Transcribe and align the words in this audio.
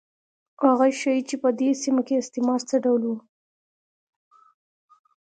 هغه 0.63 0.87
ښيي 0.99 1.21
چې 1.29 1.35
په 1.43 1.49
دې 1.59 1.69
سیمه 1.83 2.01
کې 2.07 2.21
استعمار 2.21 2.61
څه 2.69 2.75
ډول 2.85 3.01
و. 3.07 3.13